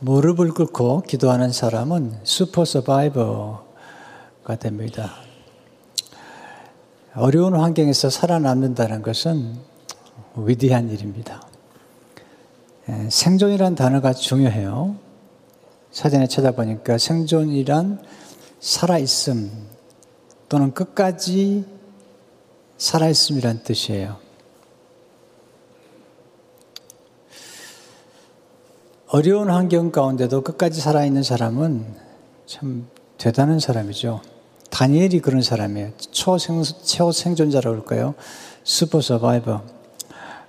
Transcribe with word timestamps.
무릎을 0.00 0.52
꿇고 0.52 1.02
기도하는 1.02 1.52
사람은 1.52 2.18
슈퍼 2.22 2.64
서바이버가 2.64 4.56
됩니다. 4.60 5.12
어려운 7.14 7.54
환경에서 7.54 8.10
살아남는다는 8.10 9.00
것은 9.00 9.56
위대한 10.36 10.90
일입니다. 10.90 11.42
예, 12.90 13.08
생존이란 13.10 13.74
단어가 13.74 14.12
중요해요. 14.12 14.96
사전에 15.90 16.26
찾아보니까 16.26 16.98
생존이란 16.98 18.02
살아있음 18.60 19.50
또는 20.50 20.74
끝까지 20.74 21.64
살아있음이란 22.76 23.62
뜻이에요. 23.62 24.25
어려운 29.08 29.50
환경 29.50 29.92
가운데도 29.92 30.40
끝까지 30.42 30.80
살아있는 30.80 31.22
사람은 31.22 31.86
참 32.46 32.88
대단한 33.18 33.60
사람이죠. 33.60 34.20
다니엘이 34.70 35.20
그런 35.20 35.42
사람이에요. 35.42 35.92
초생, 36.10 36.62
초생존자라고 36.62 37.76
할까요? 37.76 38.14
슈퍼 38.64 39.00
서바이버. 39.00 39.62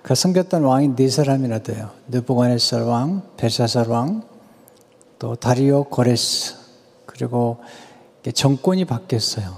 그 0.02 0.16
섬겼던 0.16 0.64
왕이 0.64 0.96
네 0.96 1.08
사람이나 1.08 1.60
돼요. 1.60 1.92
느부갓네살 2.08 2.82
왕, 2.82 3.22
벨사살 3.38 3.88
왕, 3.90 4.24
또 5.20 5.36
다리오 5.36 5.84
고레스, 5.84 6.56
그리고 7.06 7.58
정권이 8.34 8.86
바뀌었어요. 8.86 9.58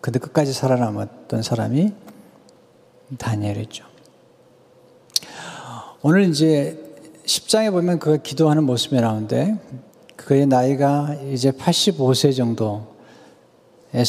근데 0.00 0.18
끝까지 0.18 0.52
살아남았던 0.52 1.42
사람이 1.42 1.92
다니엘이죠. 3.18 3.84
오늘 6.02 6.28
이제 6.28 6.85
10장에 7.26 7.72
보면 7.72 7.98
그가 7.98 8.16
기도하는 8.18 8.64
모습이 8.64 8.94
나오는데 8.96 9.56
그의 10.14 10.46
나이가 10.46 11.14
이제 11.32 11.50
85세 11.50 12.34
정도에서 12.36 12.86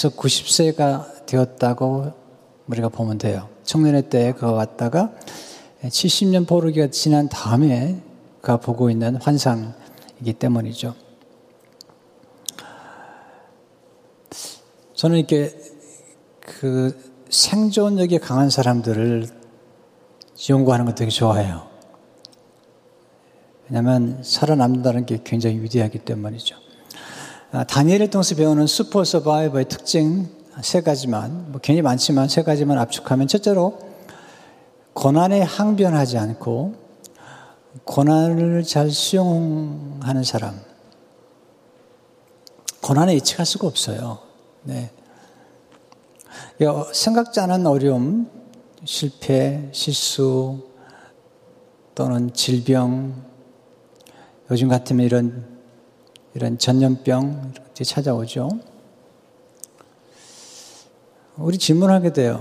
90세가 0.09 1.25
되었다고 1.25 2.13
우리가 2.67 2.89
보면 2.89 3.17
돼요. 3.17 3.49
청년의 3.63 4.09
때에 4.09 4.33
그가 4.33 4.51
왔다가 4.51 5.11
70년 5.83 6.47
포르기가 6.47 6.87
지난 6.87 7.27
다음에 7.27 8.01
그가 8.41 8.57
보고 8.57 8.89
있는 8.89 9.15
환상이기 9.15 10.33
때문이죠. 10.37 10.93
저는 14.93 15.17
이렇게 15.17 15.55
그 16.39 16.95
생존력이 17.29 18.19
강한 18.19 18.49
사람들을 18.49 19.27
연구하는 20.49 20.85
거 20.85 20.93
되게 20.93 21.09
좋아해요. 21.09 21.76
왜냐하면 23.69 24.21
살아남는다는 24.23 25.05
게 25.05 25.19
굉장히 25.23 25.59
위대하기 25.61 25.99
때문이죠. 25.99 26.55
아, 27.51 27.63
다니엘을 27.63 28.09
통해서 28.09 28.35
배우는 28.35 28.67
슈퍼 28.67 29.03
서바이버의 29.03 29.67
특징 29.69 30.29
세 30.61 30.81
가지만, 30.81 31.51
뭐 31.51 31.61
괜히 31.61 31.81
많지만 31.81 32.27
세 32.27 32.43
가지만 32.43 32.77
압축하면 32.79 33.27
첫째로 33.27 33.79
고난에 34.93 35.41
항변하지 35.41 36.17
않고 36.17 36.73
고난을 37.83 38.63
잘 38.63 38.89
수용하는 38.89 40.23
사람. 40.23 40.59
고난에 42.81 43.13
예측할 43.15 43.45
수가 43.45 43.67
없어요. 43.67 44.19
네. 44.63 44.91
생각지 46.93 47.39
않은 47.39 47.67
어려움, 47.67 48.29
실패, 48.83 49.69
실수, 49.71 50.67
또는 51.93 52.33
질병, 52.33 53.23
요즘 54.49 54.69
같으면 54.69 55.05
이런, 55.05 55.45
이런 56.33 56.57
전염병 56.57 57.53
찾아오죠. 57.73 58.49
우리 61.37 61.57
질문하게 61.57 62.13
돼요. 62.13 62.39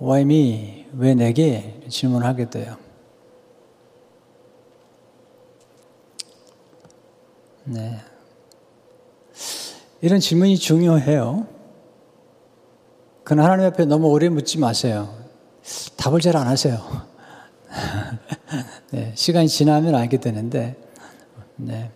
Why 0.00 0.22
me? 0.22 0.86
왜 0.94 1.14
내게? 1.14 1.80
질문하게 1.88 2.50
돼요. 2.50 2.76
네. 7.64 8.00
이런 10.00 10.18
질문이 10.18 10.56
중요해요. 10.56 11.46
그는 13.22 13.44
하나님 13.44 13.66
앞에 13.66 13.84
너무 13.84 14.08
오래 14.08 14.28
묻지 14.28 14.58
마세요. 14.58 15.14
답을 15.96 16.20
잘 16.20 16.34
안 16.34 16.46
하세요. 16.48 16.80
네, 18.90 19.12
시간이 19.14 19.48
지나면 19.48 19.94
알게 19.94 20.18
되는데, 20.18 20.76
네. 21.56 21.90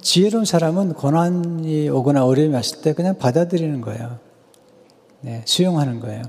지혜로운 0.00 0.44
사람은 0.44 0.94
고난이 0.94 1.88
오거나 1.88 2.24
어려움이 2.24 2.54
왔을 2.54 2.80
때 2.80 2.92
그냥 2.92 3.18
받아들이는 3.18 3.80
거예요. 3.80 4.18
네, 5.20 5.42
수용하는 5.46 6.00
거예요. 6.00 6.22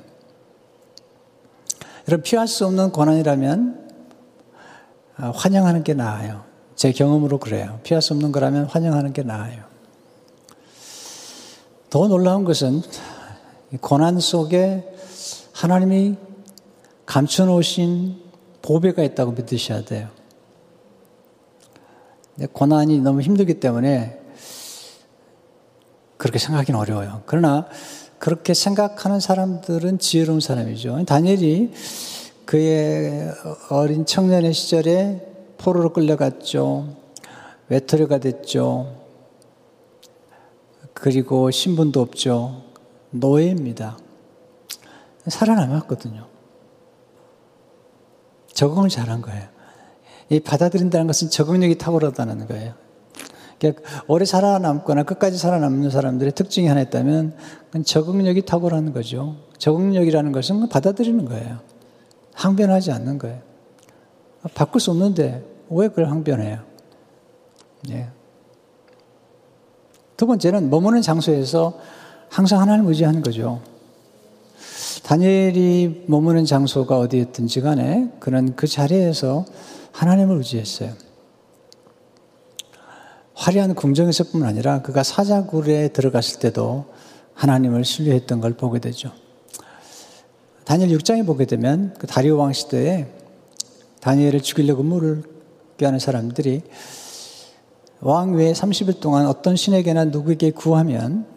여러분, 2.07 2.23
피할 2.23 2.47
수 2.47 2.66
없는 2.66 2.91
고난이라면 2.91 3.90
아, 5.17 5.31
환영하는 5.34 5.84
게 5.84 5.94
나아요. 5.94 6.44
제 6.75 6.91
경험으로 6.91 7.38
그래요. 7.40 7.79
피할 7.84 8.02
수 8.02 8.13
없는 8.13 8.31
거라면 8.31 8.66
환영하는 8.66 9.13
게 9.13 9.23
나아요. 9.23 9.63
더 11.90 12.07
놀라운 12.07 12.44
것은 12.44 12.81
고난 13.79 14.19
속에 14.19 14.94
하나님이 15.53 16.17
감춰놓으신 17.06 18.25
보배가 18.66 19.03
있다고 19.03 19.34
믿으셔야 19.34 19.86
돼요. 19.86 20.09
고난이 22.52 23.00
너무 23.00 23.22
힘들기 23.22 23.59
때문에 23.59 24.20
그렇게 26.18 26.40
생각하기는 26.40 26.80
어려워요. 26.80 27.22
그러나 27.28 27.68
그렇게 28.18 28.56
생각하는 28.56 29.20
사람들은 29.20 30.00
지혜로운 30.00 30.40
사람이죠. 30.40 31.06
다니엘이 31.06 31.74
그의 32.46 33.31
어린 33.70 34.06
청년의 34.08 34.53
시절에 34.53 35.53
포로로 35.59 35.94
끌려갔죠. 35.94 36.96
외톨이가 37.70 38.18
됐죠. 38.18 38.96
그리고 40.94 41.52
신분도 41.52 42.02
없죠. 42.02 42.64
노예입니다. 43.12 44.00
살아남았거든요. 45.28 46.26
적응을 48.55 48.89
잘한 48.89 49.21
거예요. 49.21 49.43
이 50.29 50.39
받아들인다는 50.39 51.05
것은 51.05 51.29
적응력이 51.29 51.77
탁월하다는 51.77 52.47
거예요. 52.47 52.73
그러니까 53.59 53.83
오래 54.07 54.25
살아남거나 54.25 55.03
끝까지 55.03 55.38
살아남는 55.38 55.91
사람들의 55.91 56.33
특징이 56.33 56.67
하나 56.67 56.81
있다면 56.81 57.35
적응력이 57.85 58.45
탁월한 58.45 58.91
거죠. 58.91 59.35
적응력이라는 59.59 60.31
것은 60.31 60.67
받아들이는 60.67 61.25
거예요. 61.25 61.59
항변하지 62.33 62.91
않는 62.91 63.19
거예요. 63.19 63.39
바꿀 64.55 64.81
수 64.81 64.91
없는데 64.91 65.43
왜 65.69 65.87
그걸 65.87 66.09
항변해요? 66.09 66.59
예. 67.91 68.07
두 70.17 70.27
번째는 70.27 70.69
머무는 70.69 71.01
장소에서 71.01 71.77
항상 72.29 72.61
하나님을 72.61 72.89
의지하는 72.89 73.22
거죠. 73.22 73.61
다니엘이 75.05 76.05
머무는 76.07 76.45
장소가 76.45 76.97
어디였든지 76.97 77.61
간에 77.61 78.11
그는 78.19 78.55
그 78.55 78.66
자리에서 78.66 79.45
하나님을 79.91 80.38
의지했어요. 80.38 80.93
화려한 83.35 83.75
궁정에서뿐만 83.75 84.49
아니라 84.49 84.81
그가 84.81 85.03
사자굴에 85.03 85.89
들어갔을 85.89 86.39
때도 86.39 86.85
하나님을 87.35 87.85
신뢰했던 87.85 88.41
걸 88.41 88.53
보게 88.53 88.79
되죠. 88.79 89.11
다니엘 90.63 90.97
6장에 90.97 91.23
보게 91.23 91.45
되면 91.45 91.93
그 91.99 92.07
다리오 92.07 92.37
왕 92.37 92.51
시대에 92.51 93.05
다니엘을 93.99 94.41
죽이려고 94.41 94.81
물을 94.81 95.22
꾀하는 95.78 95.99
사람들이 95.99 96.63
왕 97.99 98.34
외에 98.34 98.53
30일 98.53 98.99
동안 99.01 99.28
어떤 99.28 99.55
신에게나 99.55 100.05
누구에게 100.05 100.49
구하면 100.49 101.28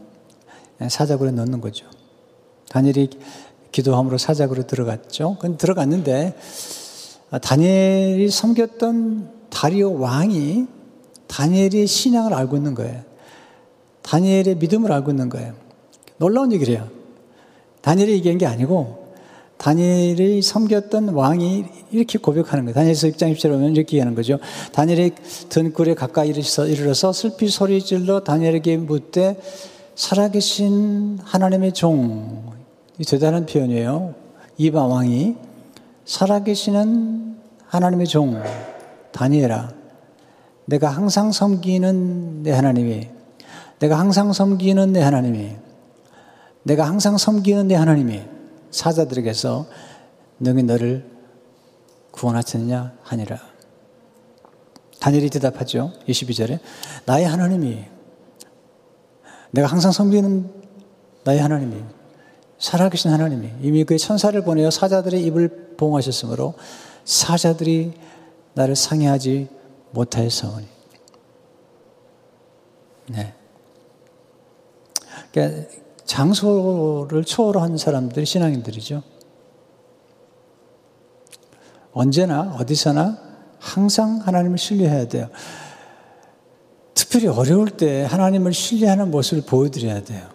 사자굴에 0.88 1.32
넣는 1.32 1.61
거죠. 1.61 1.85
다니엘이 2.71 3.11
기도함으로 3.73 4.19
사작으로 4.19 4.67
들어갔죠. 4.67 5.37
그 5.41 5.56
들어갔는데 5.56 6.35
다니엘이 7.43 8.31
섬겼던 8.31 9.31
다리오 9.50 9.99
왕이 9.99 10.67
다니엘의 11.26 11.87
신앙을 11.87 12.32
알고 12.35 12.56
있는 12.56 12.75
거예요. 12.75 13.03
다니엘의 14.03 14.56
믿음을 14.56 14.91
알고 14.91 15.11
있는 15.11 15.29
거예요. 15.29 15.53
놀라운 16.17 16.53
얘기를 16.53 16.75
해요. 16.75 16.88
다니엘이 17.82 18.12
얘기한 18.12 18.38
게 18.38 18.47
아니고 18.47 19.09
다니엘이 19.59 20.41
섬겼던 20.41 21.11
왕이 21.11 21.64
이렇게 21.91 22.19
고백하는 22.19 22.64
거예요. 22.64 22.75
다니엘서 22.75 23.09
6장 23.09 23.35
1절에 23.35 23.50
보면 23.50 23.73
이렇게 23.75 23.97
얘기하는 23.97 24.14
거죠. 24.14 24.38
다니엘이 24.73 25.12
등굴에 25.49 25.94
가까이 25.94 26.29
이르러서 26.31 27.12
슬피 27.12 27.49
소리 27.49 27.82
질러 27.82 28.21
다니엘에게 28.21 28.76
묻되 28.79 29.38
살아계신 29.97 31.19
하나님의 31.25 31.73
종이 31.73 32.48
대단한 33.06 33.47
표현이에요. 33.47 34.15
이바 34.56 34.85
왕이 34.85 35.37
살아계시는 36.05 37.37
하나님의 37.67 38.06
종, 38.06 38.43
다니엘아, 39.12 39.73
내가 40.65 40.89
항상 40.89 41.31
섬기는 41.31 42.43
내 42.43 42.53
하나님이, 42.53 43.09
내가 43.79 43.99
항상 43.99 44.33
섬기는 44.33 44.93
내 44.93 45.00
하나님이, 45.00 45.56
내가 46.65 46.87
항상 46.87 47.17
섬기는 47.17 47.69
내 47.69 47.75
하나님이 47.75 48.23
사자들에게서 48.71 49.67
능히 50.41 50.62
너를 50.62 51.05
구원하셨느냐 52.11 52.93
하니라. 53.03 53.39
다니엘이 55.00 55.31
대답하죠. 55.31 55.93
22절에 56.09 56.59
나의 57.06 57.27
하나님이 57.27 57.85
내가 59.53 59.69
항상 59.69 59.93
섬기는 59.93 60.50
나의 61.25 61.39
하나님이 61.41 61.83
살아계신 62.59 63.11
하나님이 63.11 63.51
이미 63.63 63.85
그의 63.85 63.99
천사를 63.99 64.41
보내어 64.43 64.71
사자들의 64.71 65.23
입을 65.25 65.75
보응하셨으므로 65.77 66.55
사자들이 67.05 67.93
나를 68.55 68.75
상해하지 68.75 69.49
못하였사오니. 69.93 70.67
네. 73.11 73.35
그러니까 75.31 75.69
장소를 76.05 77.25
초월한 77.25 77.77
사람들이 77.77 78.27
신앙인들이죠. 78.27 79.03
언제나 81.93 82.55
어디서나 82.59 83.19
항상 83.59 84.21
하나님을 84.25 84.59
신뢰해야 84.59 85.09
돼요. 85.09 85.29
특별히 86.95 87.29
어려울 87.29 87.71
때 87.71 88.05
하나님을 88.05 88.53
신뢰하는 88.53 89.11
모습을 89.11 89.45
보여드려야 89.45 90.03
돼요. 90.03 90.29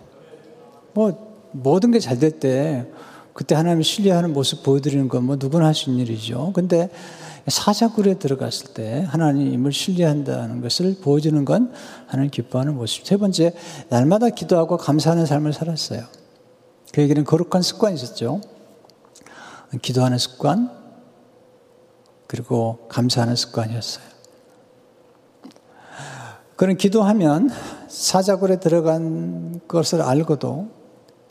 뭐 0.93 1.32
모든 1.53 1.91
게 1.91 1.99
잘 1.99 2.19
될 2.19 2.39
때 2.39 2.85
그때 3.33 3.55
하나님을 3.55 3.83
신뢰하는 3.83 4.33
모습 4.33 4.61
보여드리는 4.63 5.07
건 5.07 5.23
뭐 5.25 5.37
누구나 5.39 5.65
할 5.65 5.73
수 5.73 5.89
있는 5.89 6.05
일이죠. 6.05 6.51
근데 6.53 6.89
사자굴에 7.47 8.19
들어갔을 8.19 8.73
때 8.73 9.05
하나님을 9.09 9.73
신뢰한다는 9.73 10.61
것을 10.61 10.97
보여주는 11.01 11.43
건 11.43 11.73
하나님 12.07 12.29
기뻐하는 12.31 12.75
모습. 12.75 13.05
세 13.05 13.17
번째, 13.17 13.53
날마다 13.89 14.29
기도하고 14.29 14.77
감사하는 14.77 15.25
삶을 15.25 15.51
살았어요. 15.51 16.03
그에게는 16.93 17.25
거룩한 17.25 17.61
습관이 17.61 17.95
있었죠. 17.95 18.39
기도하는 19.81 20.17
습관, 20.19 20.69
그리고 22.27 22.85
감사하는 22.87 23.35
습관이었어요. 23.35 24.05
그는 26.55 26.77
기도하면 26.77 27.49
사자굴에 27.89 28.59
들어간 28.59 29.59
것을 29.67 30.01
알고도 30.01 30.82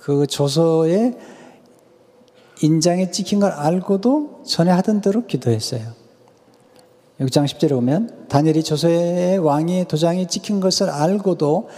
그 0.02 0.26
조서에 0.26 1.16
인장에 2.60 3.12
찍힌 3.12 3.38
걸 3.38 3.52
알고도 3.52 4.42
전에 4.44 4.68
하던 4.72 5.00
대로 5.00 5.26
기도했어요. 5.26 5.92
6장 7.20 7.46
10절에 7.46 7.70
보면 7.70 8.26
다니엘이 8.28 8.64
조서의 8.64 9.38
왕이 9.38 9.86
도장이 9.86 10.26
찍힌 10.26 10.58
것을 10.58 10.90
알고도 10.90 11.68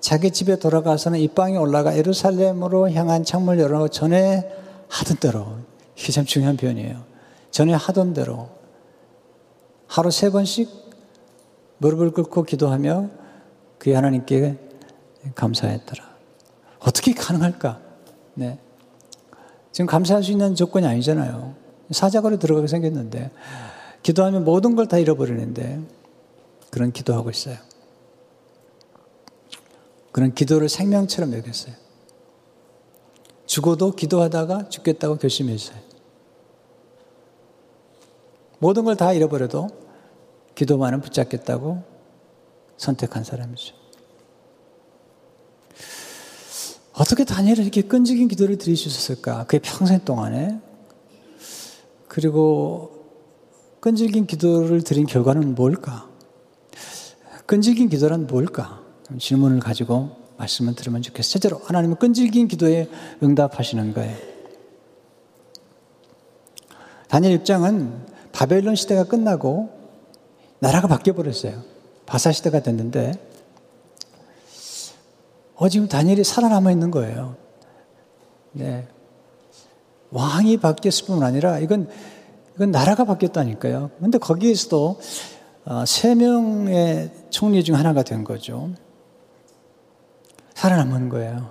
자기 0.00 0.30
집에 0.30 0.58
돌아가서는 0.58 1.18
입방에 1.18 1.58
올라가 1.58 1.94
예루살렘으로 1.94 2.90
향한 2.92 3.22
창문을 3.22 3.62
열어 3.62 3.86
전에 3.88 4.50
하던 4.88 5.18
대로 5.18 5.46
이게 5.94 6.10
참 6.10 6.24
중요한 6.24 6.56
표현이에요. 6.56 7.04
전에 7.50 7.74
하던 7.74 8.14
대로 8.14 8.48
하루 9.86 10.10
세 10.10 10.30
번씩 10.30 10.70
무릎을 11.78 12.12
꿇고 12.12 12.44
기도하며 12.44 13.10
그 13.76 13.92
하나님께 13.92 14.56
감사했더라. 15.34 16.13
어떻게 16.86 17.14
가능할까? 17.14 17.80
네. 18.34 18.58
지금 19.72 19.86
감사할 19.86 20.22
수 20.22 20.30
있는 20.30 20.54
조건이 20.54 20.86
아니잖아요. 20.86 21.54
사자고로 21.90 22.38
들어가게 22.38 22.66
생겼는데, 22.66 23.30
기도하면 24.02 24.44
모든 24.44 24.76
걸 24.76 24.86
다 24.86 24.98
잃어버리는데, 24.98 25.80
그런 26.70 26.92
기도하고 26.92 27.30
있어요. 27.30 27.56
그런 30.12 30.32
기도를 30.34 30.68
생명처럼 30.68 31.32
여겼어요. 31.34 31.74
죽어도 33.46 33.92
기도하다가 33.92 34.68
죽겠다고 34.68 35.16
결심했어요. 35.16 35.78
모든 38.58 38.84
걸 38.84 38.96
다 38.96 39.12
잃어버려도 39.12 39.68
기도만은 40.54 41.00
붙잡겠다고 41.00 41.82
선택한 42.76 43.24
사람이죠. 43.24 43.74
어떻게 46.96 47.24
다니엘은 47.24 47.64
이렇게 47.64 47.82
끈질긴 47.82 48.28
기도를 48.28 48.56
드릴 48.56 48.76
수 48.76 48.88
있었을까? 48.88 49.44
그의 49.46 49.60
평생 49.60 50.00
동안에. 50.04 50.60
그리고 52.06 52.92
끈질긴 53.80 54.26
기도를 54.26 54.82
드린 54.82 55.04
결과는 55.04 55.56
뭘까? 55.56 56.08
끈질긴 57.46 57.88
기도란 57.88 58.28
뭘까? 58.28 58.80
질문을 59.18 59.58
가지고 59.58 60.16
말씀을 60.36 60.74
들으면 60.74 61.02
좋겠어요. 61.02 61.30
실제로 61.30 61.60
하나님은 61.64 61.96
끈질긴 61.96 62.46
기도에 62.48 62.88
응답하시는 63.22 63.92
거예요. 63.92 64.16
다니엘 67.08 67.34
입장은 67.34 68.06
바벨론 68.32 68.76
시대가 68.76 69.04
끝나고 69.04 69.70
나라가 70.60 70.88
바뀌어 70.88 71.12
버렸어요. 71.12 71.62
바사 72.06 72.32
시대가 72.32 72.60
됐는데 72.60 73.33
어, 75.56 75.68
지금 75.68 75.88
다니엘이 75.88 76.24
살아남아 76.24 76.72
있는 76.72 76.90
거예요. 76.90 77.36
네. 78.52 78.88
왕이 80.10 80.58
바뀌었을 80.58 81.06
뿐 81.06 81.22
아니라 81.22 81.58
이건, 81.58 81.88
이건 82.54 82.70
나라가 82.70 83.04
바뀌었다니까요. 83.04 83.90
근데 84.00 84.18
거기에서도 84.18 85.00
어, 85.66 85.84
세 85.86 86.14
명의 86.14 87.10
총리 87.30 87.64
중 87.64 87.76
하나가 87.76 88.02
된 88.02 88.22
거죠. 88.24 88.70
살아남은 90.54 91.08
거예요. 91.08 91.50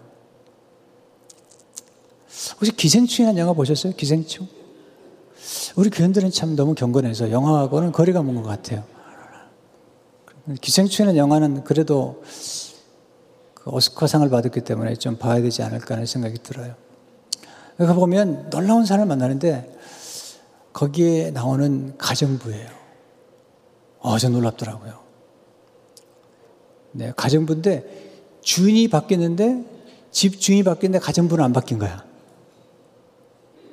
혹시 2.58 2.76
기생충이라는 2.76 3.40
영화 3.40 3.54
보셨어요? 3.54 3.94
기생충? 3.94 4.48
우리 5.76 5.90
교인들은 5.90 6.32
참 6.32 6.56
너무 6.56 6.74
경건해서 6.76 7.32
영화하고는 7.32 7.92
거리가 7.92 8.22
먼 8.22 8.36
것 8.36 8.44
같아요. 8.44 8.84
기생충이라는 10.62 11.18
영화는 11.18 11.64
그래도 11.64 12.22
그 13.64 13.70
오스카상을 13.70 14.30
받았기 14.30 14.62
때문에 14.62 14.96
좀 14.96 15.18
봐야 15.18 15.42
되지 15.42 15.64
않을까 15.64 15.96
하는 15.96 16.06
생각이 16.06 16.40
들어요. 16.44 16.76
그러니까 17.78 17.98
보면 17.98 18.50
놀라운 18.50 18.86
사람을 18.86 19.08
만나는데 19.08 19.74
거기에 20.74 21.32
나오는 21.32 21.98
가정부예요. 21.98 22.70
어, 24.00 24.18
저 24.18 24.30
놀랍더라고요. 24.30 25.00
네, 26.92 27.14
가정부인데 27.16 28.12
주인이 28.42 28.88
바뀌었는데 28.90 29.64
집 30.12 30.40
주인이 30.40 30.64
바뀌었는데 30.64 31.04
가정부는 31.04 31.44
안 31.44 31.54
바뀐 31.54 31.80
거야. 31.80 32.04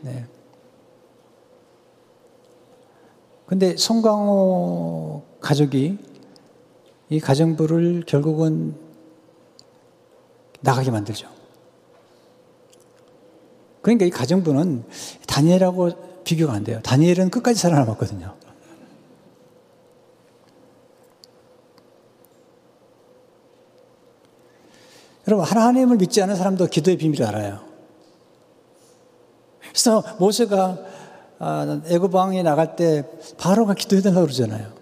네. 0.02 0.25
근데 3.47 3.76
송강호 3.76 5.23
가족이 5.40 5.99
이 7.09 7.20
가정부를 7.20 8.04
결국은 8.06 8.89
나가게 10.61 10.90
만들죠. 10.90 11.29
그러니까 13.83 14.05
이 14.05 14.11
가정부는 14.11 14.85
다니엘하고 15.26 16.23
비교가 16.25 16.52
안 16.52 16.64
돼요. 16.64 16.81
다니엘은 16.83 17.31
끝까지 17.31 17.59
살아남았거든요. 17.59 18.35
여러분, 25.29 25.47
하나님을 25.47 25.97
믿지 25.97 26.21
않은 26.23 26.35
사람도 26.35 26.67
기도의 26.67 26.97
비밀을 26.97 27.25
알아요. 27.26 27.61
그래서 29.61 30.02
모세가 30.19 30.79
아, 31.38 31.81
애굽왕에 31.87 32.43
나갈 32.43 32.76
때 32.76 33.09
바로가 33.38 33.75
기도해달라고 33.75 34.23
그러잖아요. 34.23 34.73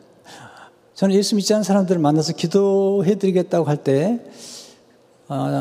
저는 0.94 1.14
예수 1.14 1.36
믿지 1.36 1.54
않는 1.54 1.62
사람들을 1.62 2.00
만나서 2.00 2.32
기도해드리겠다고 2.32 3.66
할때 3.68 4.18
어, 4.18 4.57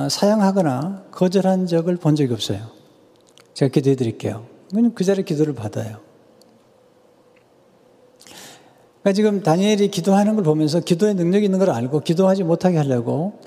사양하거나 0.09 1.05
거절한 1.11 1.67
적을 1.67 1.97
본 1.97 2.15
적이 2.15 2.33
없어요. 2.33 2.59
제가 3.53 3.69
기도해 3.69 3.95
드릴게요. 3.95 4.45
그 4.95 5.03
자리에 5.03 5.23
기도를 5.23 5.53
받아요. 5.55 5.97
그러니까 9.01 9.13
지금 9.13 9.41
다니엘이 9.43 9.89
기도하는 9.89 10.35
걸 10.35 10.43
보면서 10.43 10.79
기도의 10.79 11.15
능력이 11.15 11.45
있는 11.45 11.59
걸 11.59 11.69
알고 11.69 12.01
기도하지 12.01 12.43
못하게 12.43 12.77
하려고 12.77 13.39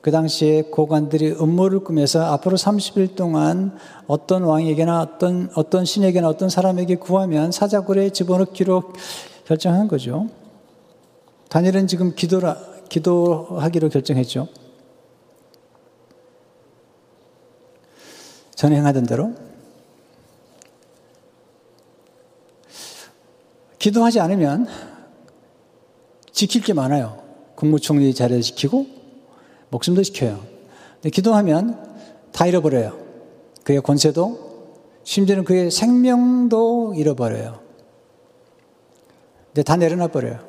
그 0.00 0.10
당시에 0.10 0.62
고관들이 0.62 1.32
음모를 1.32 1.80
꾸며서 1.80 2.24
앞으로 2.32 2.56
30일 2.56 3.16
동안 3.16 3.76
어떤 4.06 4.42
왕에게나 4.42 5.00
어떤, 5.00 5.50
어떤 5.54 5.84
신에게나 5.84 6.28
어떤 6.28 6.48
사람에게 6.48 6.96
구하면 6.96 7.52
사자굴에 7.52 8.10
집어넣기로 8.10 8.92
결정한 9.44 9.88
거죠. 9.88 10.28
다니엘은 11.48 11.88
지금 11.88 12.14
기도라, 12.14 12.56
기도하기로 12.88 13.88
결정했죠. 13.88 14.48
전에 18.58 18.74
행하던 18.74 19.06
대로 19.06 19.34
기도하지 23.78 24.18
않으면 24.18 24.66
지킬 26.32 26.62
게 26.62 26.72
많아요. 26.72 27.22
국무총리 27.54 28.12
자리도 28.12 28.42
지키고 28.42 28.84
목숨도 29.70 30.02
지켜요. 30.02 30.44
근데 30.94 31.10
기도하면 31.10 31.78
다 32.32 32.48
잃어버려요. 32.48 32.98
그의 33.62 33.80
권세도 33.80 34.80
심지어는 35.04 35.44
그의 35.44 35.70
생명도 35.70 36.94
잃어버려요. 36.96 37.60
근데 39.46 39.62
다 39.62 39.76
내려놔 39.76 40.08
버려요. 40.08 40.40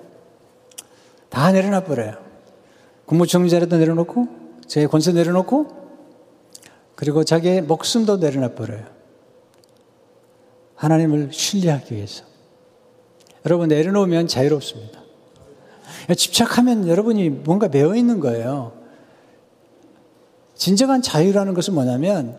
다 1.29 1.51
내려놔 1.51 1.83
버려요. 1.83 2.15
국무총리 3.05 3.51
자리도 3.51 3.77
내려놓고 3.77 4.27
제 4.65 4.87
권세 4.87 5.13
내려놓고 5.13 5.78
그리고 6.99 7.23
자기의 7.23 7.61
목숨도 7.61 8.17
내려놔 8.17 8.55
버려요. 8.55 8.83
하나님을 10.75 11.29
신뢰하기 11.31 11.95
위해서. 11.95 12.25
여러분 13.45 13.69
내려놓으면 13.69 14.27
자유롭습니다. 14.27 14.99
집착하면 16.17 16.89
여러분이 16.89 17.29
뭔가 17.29 17.69
매어 17.69 17.95
있는 17.95 18.19
거예요. 18.19 18.73
진정한 20.55 21.01
자유라는 21.01 21.53
것은 21.53 21.73
뭐냐면 21.73 22.37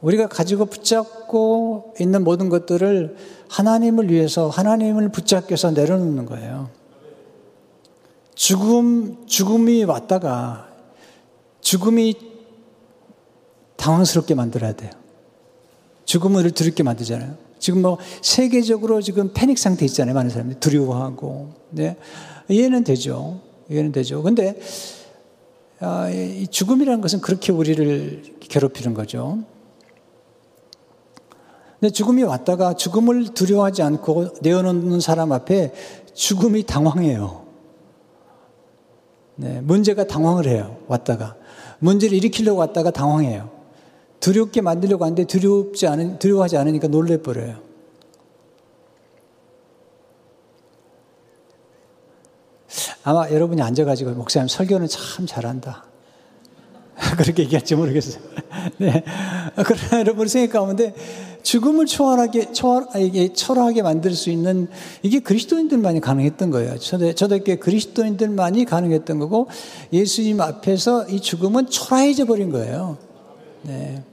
우리가 0.00 0.26
가지고 0.26 0.64
붙잡고 0.64 1.94
있는 2.00 2.24
모든 2.24 2.48
것들을 2.48 3.16
하나님을 3.48 4.10
위해서 4.10 4.48
하나님을 4.48 5.10
붙잡겨서 5.10 5.70
내려놓는 5.70 6.26
거예요. 6.26 6.68
죽음, 8.34 9.24
죽음이 9.28 9.84
왔다가 9.84 10.68
죽음이 11.60 12.31
당황스럽게 13.82 14.34
만들어야 14.34 14.72
돼요. 14.74 14.90
죽음을 16.04 16.48
두렵게 16.52 16.84
만들잖아요. 16.84 17.34
지금 17.58 17.82
뭐 17.82 17.98
세계적으로 18.22 19.02
지금 19.02 19.32
패닉 19.32 19.58
상태 19.58 19.84
있잖아요. 19.84 20.14
많은 20.14 20.30
사람들이 20.30 20.60
두려워하고. 20.60 21.50
네. 21.70 21.96
이해는 22.48 22.84
되죠. 22.84 23.40
이해는 23.68 23.90
되죠. 23.90 24.22
근데 24.22 24.58
아, 25.80 26.08
이 26.10 26.46
죽음이라는 26.46 27.00
것은 27.00 27.20
그렇게 27.20 27.50
우리를 27.50 28.36
괴롭히는 28.40 28.94
거죠. 28.94 29.38
근데 31.80 31.90
죽음이 31.92 32.22
왔다가 32.22 32.74
죽음을 32.74 33.34
두려워하지 33.34 33.82
않고 33.82 34.34
내어놓는 34.42 35.00
사람 35.00 35.32
앞에 35.32 35.72
죽음이 36.14 36.62
당황해요. 36.64 37.42
네, 39.34 39.60
문제가 39.60 40.06
당황을 40.06 40.46
해요. 40.46 40.78
왔다가. 40.86 41.34
문제를 41.80 42.16
일으키려고 42.16 42.60
왔다가 42.60 42.92
당황해요. 42.92 43.61
두렵게 44.22 44.60
만들려고 44.60 45.04
하는데 45.04 45.24
두렵지 45.24 45.88
않은, 45.88 46.20
두려워하지 46.20 46.56
않으니까 46.56 46.86
놀래버려요. 46.86 47.56
아마 53.02 53.28
여러분이 53.28 53.60
앉아가지고 53.60 54.12
목사님 54.12 54.46
설교는 54.46 54.86
참 54.86 55.26
잘한다. 55.26 55.84
그렇게 57.18 57.42
얘기할지 57.42 57.74
모르겠어요. 57.74 58.22
네. 58.78 59.02
그러나 59.56 59.98
여러분 59.98 60.28
생각 60.28 60.52
가운데 60.52 60.94
죽음을 61.42 61.86
초월하게, 61.86 62.52
초월, 62.52 62.86
초월하게 63.34 63.82
만들 63.82 64.14
수 64.14 64.30
있는 64.30 64.68
이게 65.02 65.18
그리스도인들만이 65.18 66.00
가능했던 66.00 66.52
거예요. 66.52 66.78
저도, 66.78 67.12
저도께 67.12 67.56
그리스도인들만이 67.56 68.66
가능했던 68.66 69.18
거고 69.18 69.48
예수님 69.92 70.40
앞에서 70.40 71.08
이 71.08 71.20
죽음은 71.20 71.70
초라해져 71.70 72.26
버린 72.26 72.52
거예요. 72.52 72.98
네. 73.62 74.04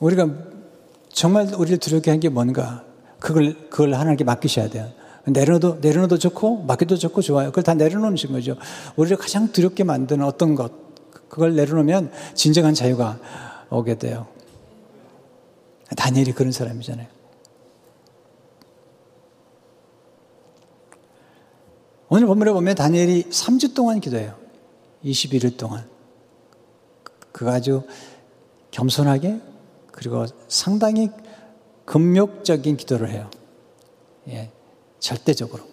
우리가 0.00 0.28
정말 1.08 1.52
우리를 1.54 1.78
두렵게 1.78 2.10
한 2.10 2.20
게 2.20 2.28
뭔가 2.28 2.84
그걸 3.18 3.68
그걸 3.68 3.94
하나님께 3.94 4.24
맡기셔야 4.24 4.68
돼요. 4.68 4.88
내려놓도 5.26 5.78
내려놓도 5.80 6.18
좋고 6.18 6.62
맡기도 6.62 6.96
좋고 6.96 7.20
좋아요. 7.22 7.48
그걸 7.48 7.64
다 7.64 7.74
내려놓는 7.74 8.16
거죠. 8.30 8.56
우리를 8.96 9.16
가장 9.16 9.52
두렵게 9.52 9.84
만드는 9.84 10.24
어떤 10.24 10.54
것 10.54 10.72
그걸 11.28 11.54
내려놓으면 11.54 12.10
진정한 12.34 12.74
자유가 12.74 13.18
오게 13.70 13.98
돼요. 13.98 14.26
다니엘이 15.96 16.32
그런 16.32 16.52
사람이잖아요. 16.52 17.06
오늘 22.10 22.26
본문에 22.26 22.52
보면 22.52 22.74
다니엘이 22.74 23.24
3주 23.24 23.74
동안 23.74 24.00
기도해요. 24.00 24.34
21일 25.04 25.58
동안. 25.58 25.86
그가 27.32 27.52
아주 27.54 27.82
겸손하게 28.70 29.40
그리고 29.98 30.26
상당히 30.46 31.10
금욕적인 31.84 32.76
기도를 32.76 33.10
해요. 33.10 33.28
예, 34.28 34.52
절대적으로. 35.00 35.64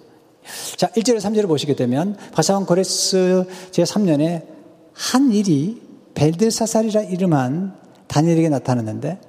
자, 0.77 0.88
1절에 0.88 1.17
3절을 1.17 1.48
보시게 1.48 1.75
되면 1.75 2.17
바사왕 2.34 2.65
고레스 2.65 3.46
제3년에 3.70 4.48
한 4.94 5.32
일이 5.32 5.79
벨드사살이라 6.15 7.03
이름한 7.03 7.75
다니엘에게 8.08 8.50
나타났는데 8.50 9.20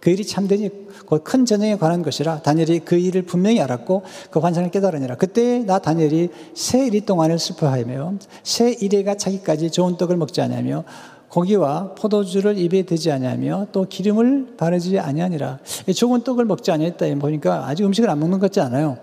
그 0.00 0.10
일이 0.10 0.26
참되니 0.26 1.06
곧 1.06 1.24
큰 1.24 1.46
전쟁에 1.46 1.78
관한 1.78 2.02
것이라 2.02 2.42
다니엘이 2.42 2.80
그 2.80 2.96
일을 2.96 3.22
분명히 3.22 3.62
알았고 3.62 4.02
그 4.30 4.40
환상을 4.40 4.70
깨달으니라 4.70 5.16
그때 5.16 5.60
나 5.60 5.78
다니엘이 5.78 6.28
새 6.54 6.86
일이 6.86 7.00
동안을 7.00 7.38
슬퍼하며 7.38 8.18
새 8.42 8.72
일해가 8.72 9.14
차기까지 9.14 9.70
좋은 9.70 9.96
떡을 9.96 10.18
먹지 10.18 10.42
않으며 10.42 10.84
고기와 11.28 11.94
포도주를 11.94 12.56
입에 12.58 12.82
대지 12.82 13.10
아니하며 13.10 13.68
또 13.72 13.86
기름을 13.86 14.56
바르지 14.56 14.98
아니하니라. 14.98 15.58
좋은 15.94 16.22
떡을 16.22 16.44
먹지 16.46 16.70
아니했다 16.70 17.06
보니까 17.16 17.66
아직 17.66 17.84
음식을 17.84 18.08
안 18.08 18.18
먹는 18.18 18.38
것 18.38 18.46
같지 18.46 18.60
않아요. 18.60 18.98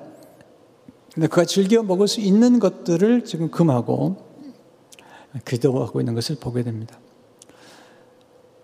근데 1.13 1.27
그가 1.27 1.46
즐겨 1.46 1.82
먹을 1.84 2.08
수 2.08 2.20
있는 2.20 2.60
것들을 2.60 3.24
지금 3.25 3.50
금하고 3.50 4.17
기도하고 5.46 6.01
있는 6.01 6.13
것을 6.13 6.38
보게 6.39 6.63
됩니다. 6.63 6.98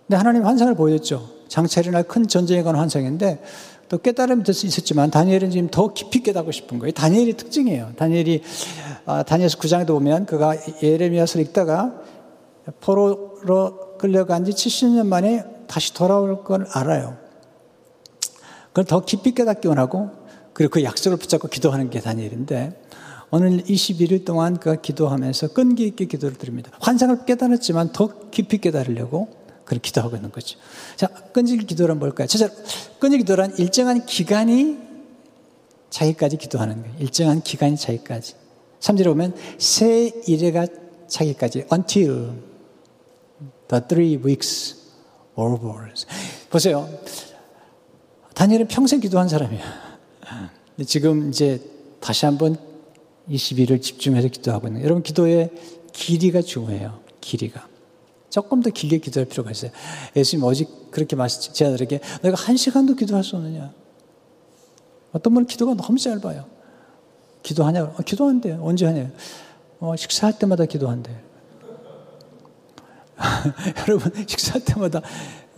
근데 0.07 0.17
하나님 0.17 0.45
환상을 0.45 0.73
보여줬죠. 0.75 1.29
장차 1.47 1.81
일어날 1.81 2.03
큰 2.03 2.27
전쟁에 2.27 2.63
관한 2.63 2.81
환상인데 2.81 3.41
또수 3.87 4.65
있었지만 4.65 5.11
다니엘은 5.11 5.51
지금 5.51 5.67
더 5.69 5.93
깊이 5.93 6.23
깨닫고 6.23 6.51
싶은 6.51 6.79
거예요. 6.79 6.93
다니엘의 6.93 7.33
특징이에요. 7.33 7.93
다니엘이 7.97 8.41
아, 9.05 9.23
다니엘서 9.23 9.57
9장에도 9.57 9.87
보면 9.87 10.25
그가 10.25 10.55
예레미야서를 10.81 11.45
읽다가 11.47 12.01
포로로 12.79 13.97
끌려간 13.97 14.45
지 14.45 14.51
70년 14.51 15.07
만에 15.07 15.45
다시 15.67 15.93
돌아올 15.93 16.43
걸 16.43 16.67
알아요. 16.71 17.17
그걸 18.69 18.85
더 18.85 19.03
깊이 19.03 19.33
깨닫기 19.33 19.67
원하고 19.67 20.11
그리고 20.53 20.71
그 20.71 20.83
약속을 20.83 21.17
붙잡고 21.17 21.47
기도하는 21.47 21.89
게 21.89 21.99
다니엘인데 21.99 22.81
오늘 23.31 23.63
21일 23.63 24.25
동안 24.25 24.57
그 24.57 24.81
기도하면서 24.81 25.53
끈기 25.53 25.85
있게 25.87 26.05
기도를 26.05 26.37
드립니다. 26.37 26.71
환상을 26.81 27.25
깨달았지만 27.25 27.93
더 27.93 28.29
깊이 28.29 28.57
깨달으려고 28.57 29.29
그렇게 29.63 29.87
기도하고 29.87 30.17
있는 30.17 30.31
거죠. 30.31 30.59
자, 30.97 31.07
끈질 31.07 31.65
기도란 31.65 31.97
뭘까요? 31.99 32.27
첫째, 32.27 32.49
끈질 32.99 33.19
기도란 33.19 33.55
일정한 33.57 34.05
기간이 34.05 34.77
자기까지 35.89 36.37
기도하는 36.37 36.81
거예요. 36.81 36.95
일정한 36.99 37.41
기간이 37.41 37.77
자기까지. 37.77 38.35
3절에 38.81 39.05
보면 39.05 39.33
새 39.57 40.11
일회가 40.27 40.67
자기까지 41.07 41.65
until 41.71 42.31
the 43.71 43.81
three 43.87 44.17
weeks 44.17 44.75
over. 45.35 45.93
보세요. 46.49 46.89
다니엘은 48.35 48.67
평생 48.67 48.99
기도한 48.99 49.29
사람이야. 49.29 49.61
지금 50.85 51.29
이제 51.29 51.61
다시 51.99 52.25
한번 52.25 52.57
21을 53.29 53.81
집중해서 53.81 54.27
기도하고 54.27 54.67
있는 54.67 54.83
여러분 54.83 55.03
기도의 55.03 55.51
길이가 55.93 56.41
중요해요. 56.41 56.99
길이가. 57.21 57.67
조금 58.29 58.61
더 58.61 58.69
길게 58.69 58.99
기도할 58.99 59.27
필요가 59.27 59.51
있어요. 59.51 59.71
예수님 60.15 60.43
오직 60.43 60.91
그렇게 60.91 61.15
말씀 61.15 61.53
제자들에게 61.53 61.99
내가 62.23 62.35
한 62.35 62.57
시간도 62.57 62.95
기도할 62.95 63.23
수 63.23 63.35
없느냐. 63.35 63.73
어떤 65.11 65.33
분은 65.33 65.47
기도가 65.47 65.73
너무 65.75 65.97
짧아요. 65.97 66.45
기도하냐? 67.43 67.83
어, 67.83 67.97
기도한대요. 68.05 68.61
언제 68.63 68.85
하냐? 68.85 69.11
어, 69.79 69.95
식사할 69.95 70.37
때마다 70.39 70.65
기도한대. 70.65 71.30
여러분 73.87 74.11
식사할 74.27 74.63
때마다 74.65 75.01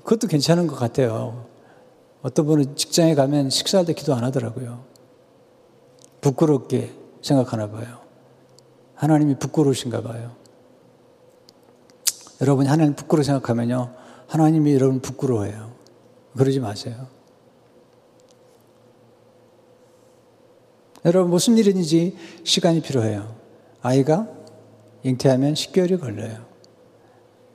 그것도 0.04 0.28
괜찮은 0.28 0.68
것 0.68 0.76
같아요. 0.76 1.46
어떤 2.22 2.46
분은 2.46 2.76
직장에 2.76 3.16
가면 3.16 3.50
식사할 3.50 3.86
때 3.86 3.94
기도 3.94 4.14
안 4.14 4.24
하더라고요. 4.24 4.84
부끄럽게 6.22 6.92
생각하나 7.22 7.70
봐요. 7.70 8.00
하나님이 8.96 9.36
부끄러우신가 9.40 10.02
봐요. 10.02 10.36
여러분이 12.42 12.68
하나님 12.68 12.96
부끄러워 12.96 13.24
생각하면요. 13.24 13.94
하나님이 14.28 14.74
여러분 14.74 15.02
부끄러워해요. 15.02 15.74
그러지 16.38 16.60
마세요. 16.60 17.08
여러분 21.06 21.32
무슨 21.32 21.58
일인지 21.58 22.18
시간이 22.44 22.82
필요해요. 22.82 23.36
아이가 23.82 24.28
잉태하면 25.04 25.54
10개월이 25.54 26.00
걸려요. 26.00 26.53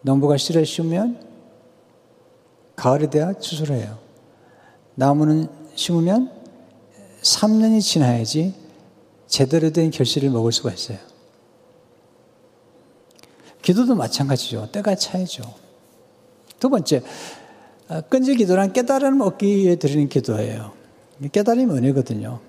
농부가 0.03 0.37
씨를 0.37 0.65
심으면 0.65 1.21
가을이 2.77 3.11
돼야 3.11 3.33
추수를 3.33 3.77
해요. 3.77 3.99
나무는 4.95 5.49
심으면 5.75 6.31
3년이 7.23 7.81
지나야지 7.81 8.55
제대로 9.27 9.71
된 9.71 9.91
결실을 9.91 10.31
먹을 10.31 10.53
수가 10.53 10.73
있어요. 10.73 10.99
기도도 13.63 13.95
마찬가지죠. 13.95 14.71
때가 14.73 14.95
차야죠. 14.95 15.43
두 16.59 16.71
번째, 16.71 17.03
어, 17.89 18.01
끈질 18.03 18.37
기도란 18.37 18.73
깨달음 18.73 19.21
얻기 19.21 19.47
위해 19.47 19.77
드리는 19.77 20.09
기도예요. 20.09 20.73
깨달음이 21.33 21.73
은혜거든요. 21.73 22.41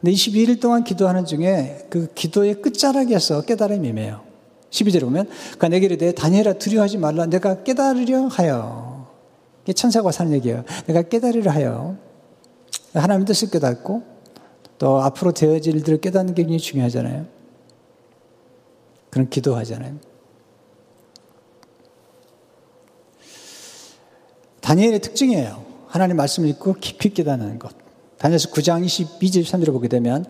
근데 0.00 0.12
22일 0.12 0.60
동안 0.60 0.84
기도하는 0.84 1.24
중에 1.24 1.86
그 1.90 2.12
기도의 2.14 2.62
끝자락에서 2.62 3.42
깨달음이 3.42 3.88
임해요. 3.88 4.27
12절에 4.70 5.00
보면, 5.02 5.28
그러니까 5.28 5.68
내게 5.68 5.86
이르되 5.86 6.12
다니엘아 6.12 6.54
두려워하지 6.54 6.98
말라. 6.98 7.26
내가 7.26 7.62
깨달으려 7.62 8.26
하여. 8.26 9.08
이게 9.64 9.72
천사가 9.72 10.12
사는 10.12 10.32
얘기예요. 10.32 10.64
내가 10.86 11.02
깨달으려 11.02 11.50
하여. 11.50 11.96
하나님 12.94 13.24
뜻을 13.24 13.50
깨닫고 13.50 14.02
또 14.78 15.00
앞으로 15.02 15.32
되어질 15.32 15.74
일들을 15.76 16.00
깨닫는 16.00 16.34
게 16.34 16.42
굉장히 16.42 16.58
중요하잖아요. 16.58 17.26
그런 19.10 19.28
기도하잖아요. 19.28 19.96
다니엘의 24.60 25.00
특징이에요. 25.00 25.64
하나님 25.86 26.16
말씀을 26.16 26.48
읽고 26.50 26.74
깊이 26.74 27.10
깨닫는 27.10 27.58
것. 27.58 27.72
다니엘서 28.18 28.50
9장 28.50 28.84
22절 28.84 29.44
3절을 29.44 29.72
보게 29.72 29.88
되면 29.88 30.26